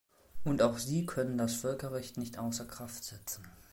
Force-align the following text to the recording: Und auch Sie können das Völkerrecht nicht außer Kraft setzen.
Und 0.43 0.63
auch 0.63 0.79
Sie 0.79 1.05
können 1.05 1.37
das 1.37 1.53
Völkerrecht 1.53 2.17
nicht 2.17 2.39
außer 2.39 2.65
Kraft 2.65 3.03
setzen. 3.03 3.45